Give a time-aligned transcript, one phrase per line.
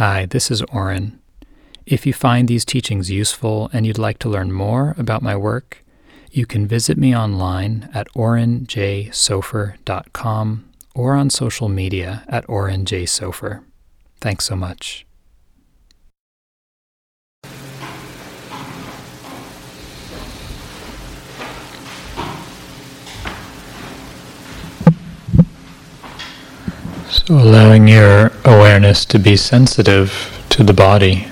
[0.00, 1.20] Hi, this is Oren.
[1.84, 5.84] If you find these teachings useful and you'd like to learn more about my work,
[6.32, 13.62] you can visit me online at orenjsofer.com or on social media at orenjsofer.
[14.22, 15.04] Thanks so much.
[27.26, 31.26] So, allowing your awareness to be sensitive to the body.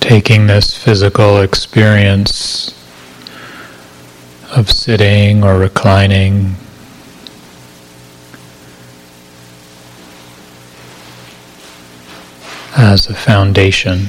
[0.00, 2.68] Taking this physical experience
[4.54, 6.56] of sitting or reclining
[12.76, 14.06] as a foundation.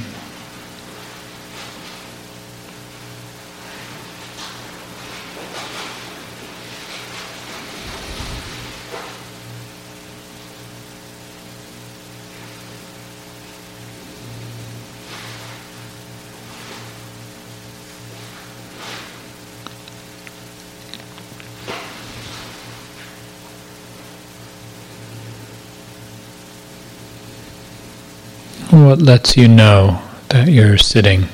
[28.95, 31.27] What lets you know that you're sitting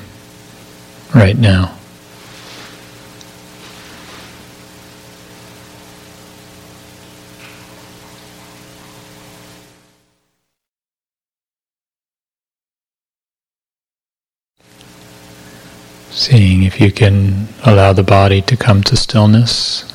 [1.14, 1.78] right now?
[16.10, 19.91] Seeing if you can allow the body to come to stillness.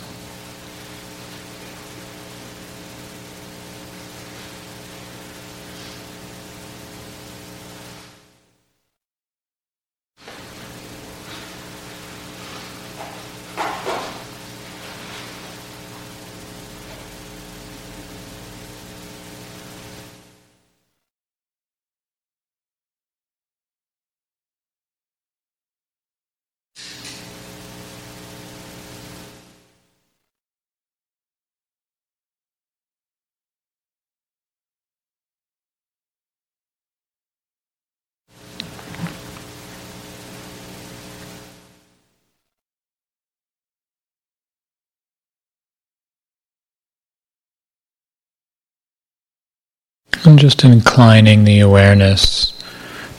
[50.28, 52.52] And just inclining the awareness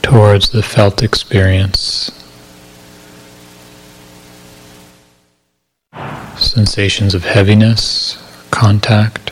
[0.02, 2.10] towards the felt experience.
[6.36, 8.18] Sensations of heaviness,
[8.50, 9.27] contact.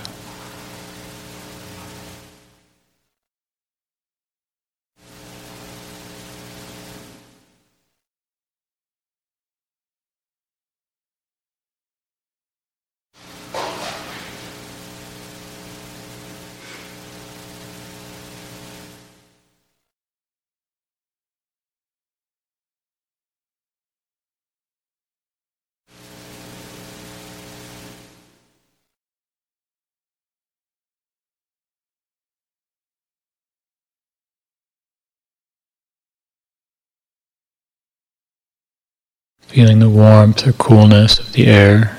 [39.57, 41.96] Feeling the warmth or coolness of the air.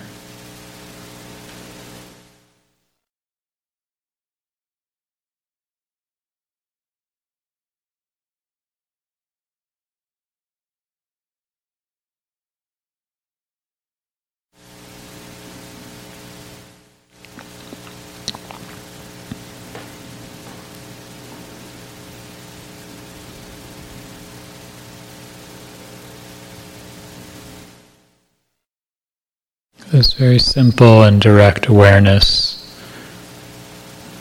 [29.97, 32.63] This very simple and direct awareness.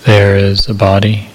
[0.07, 1.29] There is a body.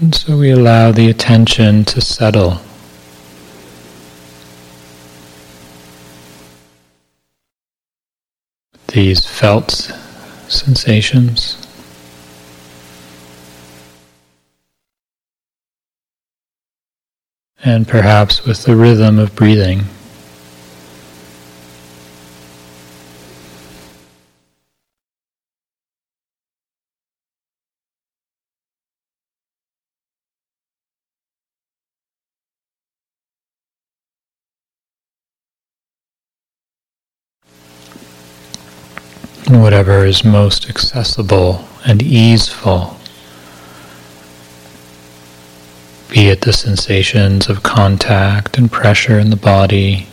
[0.00, 2.62] And so we allow the attention to settle.
[8.98, 9.92] These felt
[10.48, 11.56] sensations.
[17.64, 19.84] And perhaps with the rhythm of breathing.
[39.60, 42.96] Whatever is most accessible and easeful.
[46.10, 50.08] Be it the sensations of contact and pressure in the body,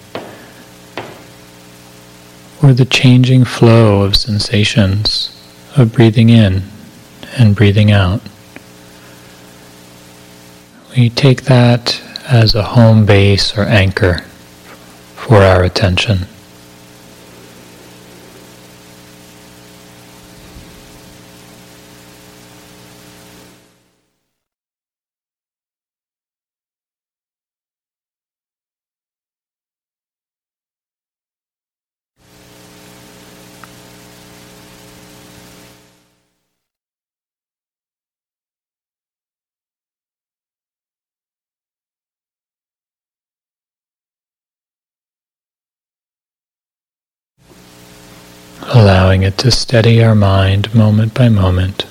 [2.61, 5.31] or the changing flow of sensations
[5.77, 6.63] of breathing in
[7.37, 8.21] and breathing out.
[10.97, 14.19] We take that as a home base or anchor
[15.15, 16.27] for our attention.
[48.73, 51.85] Allowing it to steady our mind moment by moment.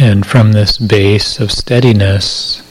[0.00, 2.62] And from this base of steadiness,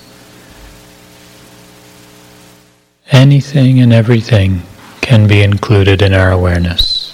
[3.12, 4.62] anything and everything
[5.02, 7.14] can be included in our awareness.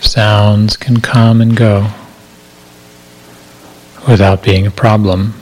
[0.00, 1.88] Sounds can come and go
[4.06, 5.32] without being a problem.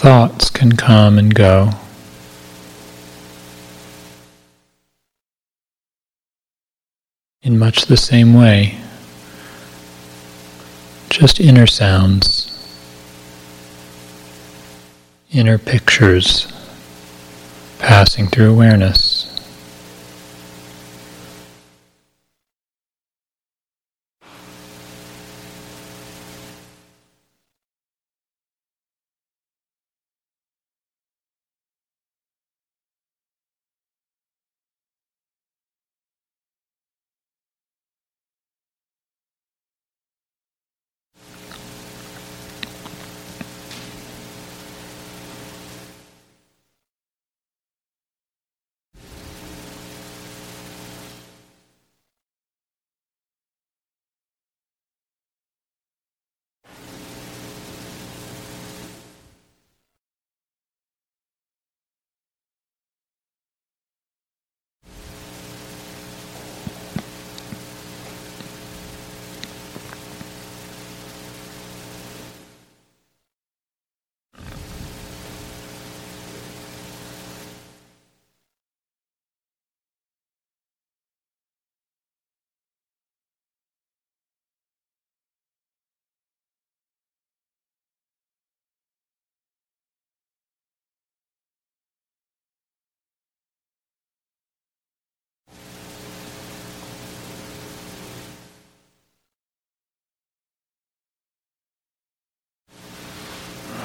[0.00, 1.68] Thoughts can come and go.
[7.42, 8.78] In much the same way,
[11.10, 12.46] just inner sounds,
[15.32, 16.50] inner pictures
[17.78, 19.29] passing through awareness.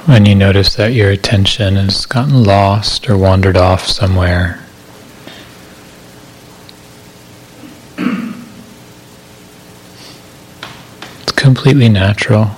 [0.05, 4.63] When you notice that your attention has gotten lost or wandered off somewhere.
[11.23, 12.51] It's completely natural.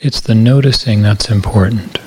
[0.00, 2.00] It's the noticing that's important.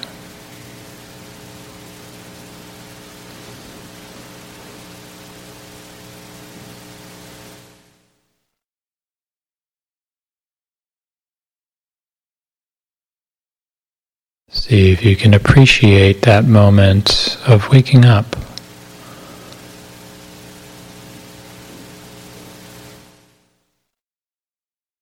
[14.71, 18.37] See if you can appreciate that moment of waking up.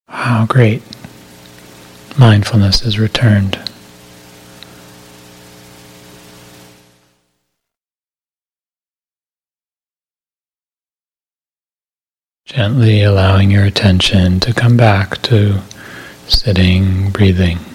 [0.07, 0.81] Wow, great.
[2.17, 3.59] Mindfulness is returned.
[12.45, 15.61] Gently allowing your attention to come back to
[16.27, 17.68] sitting, breathing.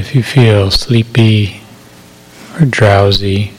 [0.00, 1.60] If you feel sleepy
[2.58, 3.52] or drowsy,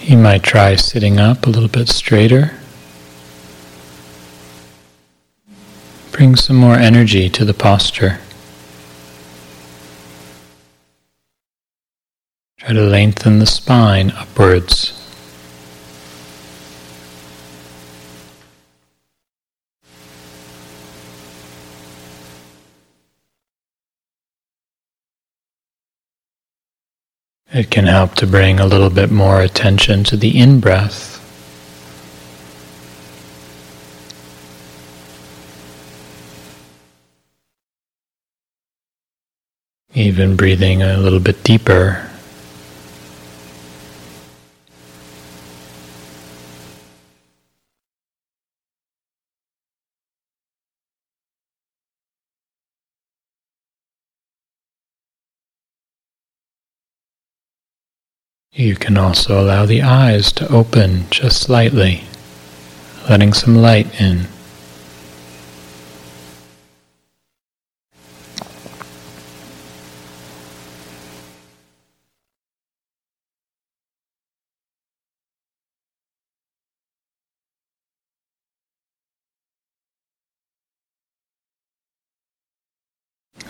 [0.00, 2.52] you might try sitting up a little bit straighter.
[6.12, 8.20] Bring some more energy to the posture.
[12.58, 14.97] Try to lengthen the spine upwards.
[27.50, 31.14] It can help to bring a little bit more attention to the in breath.
[39.94, 42.08] Even breathing a little bit deeper.
[58.52, 62.04] You can also allow the eyes to open just slightly,
[63.08, 64.26] letting some light in.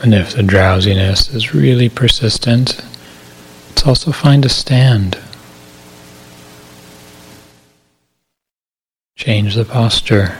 [0.00, 2.80] And if the drowsiness is really persistent,
[3.78, 5.16] let's also find a stand.
[9.14, 10.36] Change the posture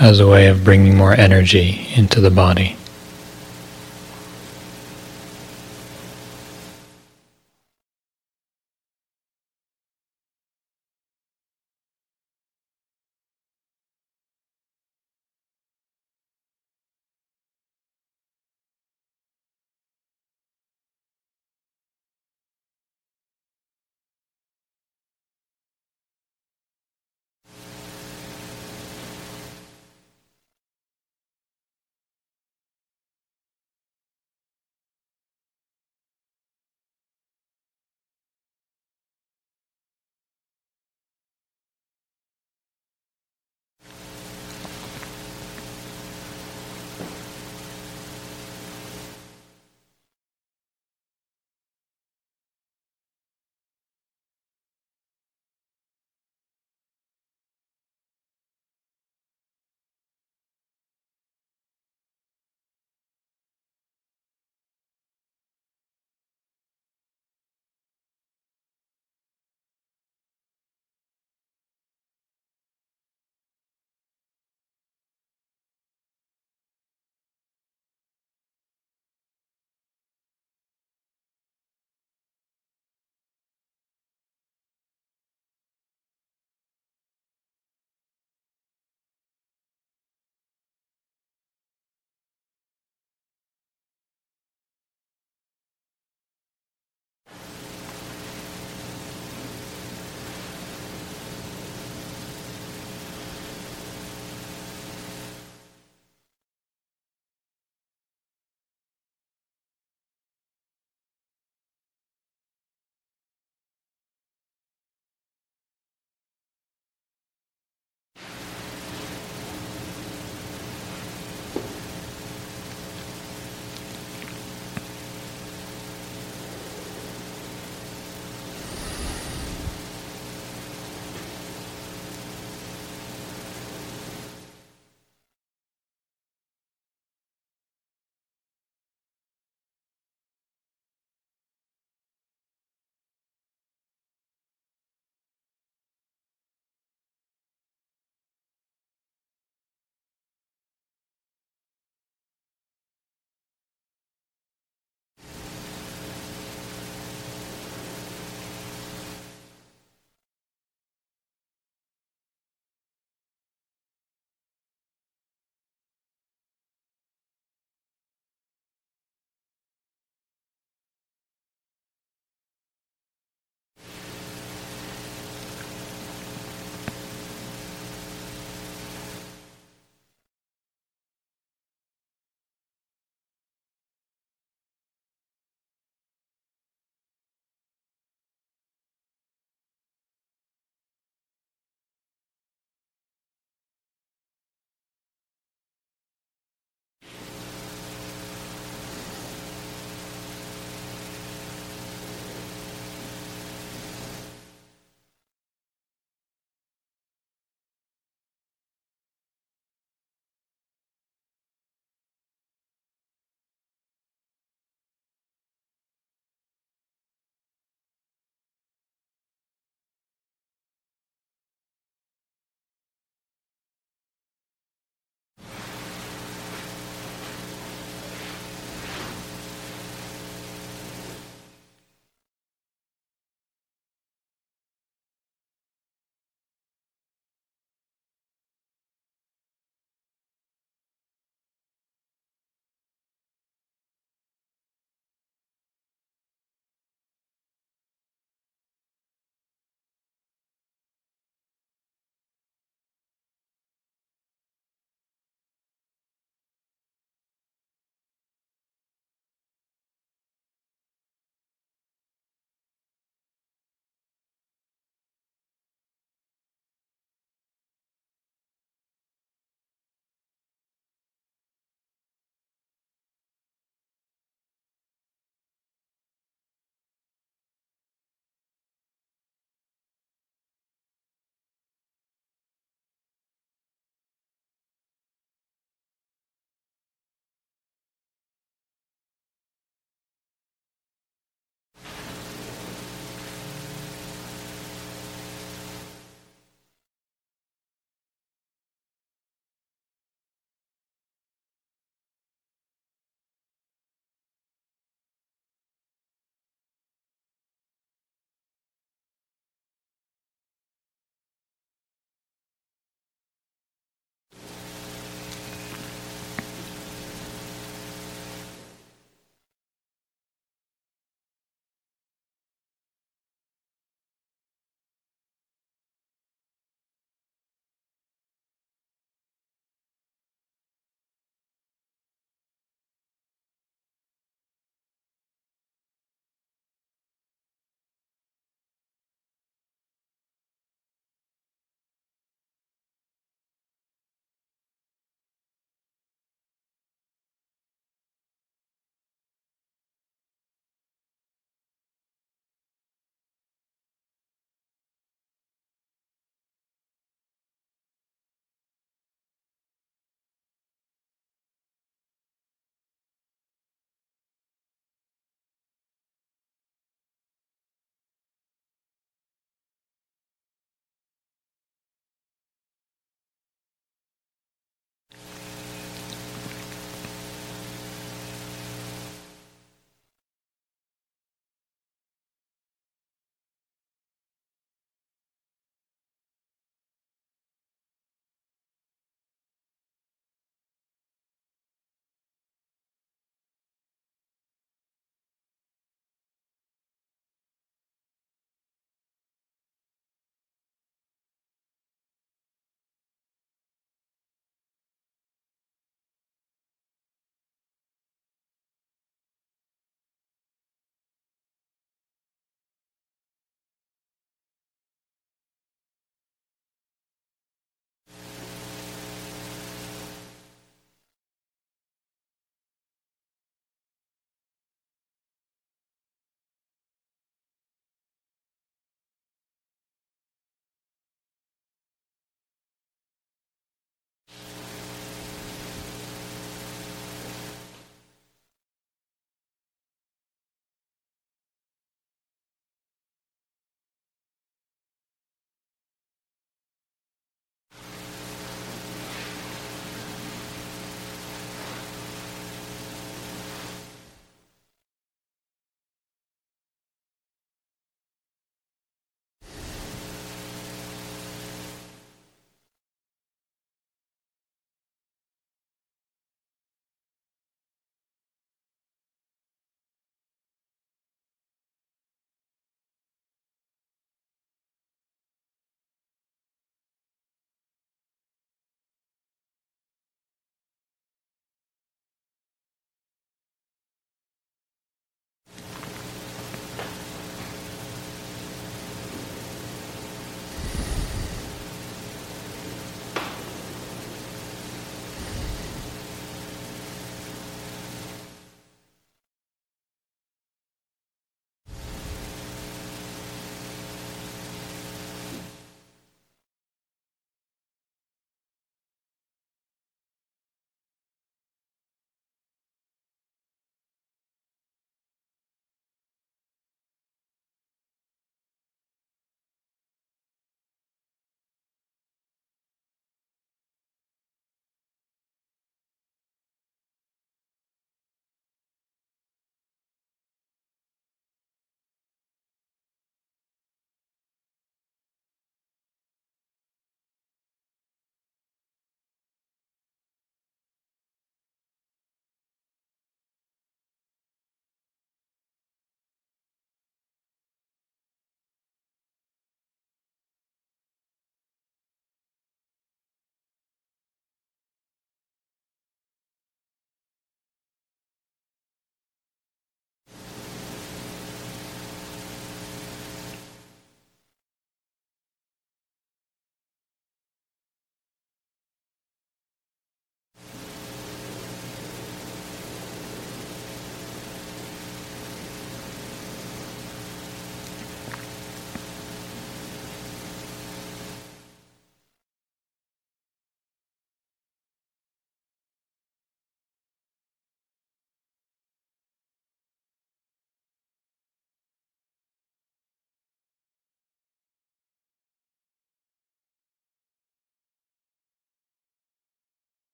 [0.00, 2.78] as a way of bringing more energy into the body.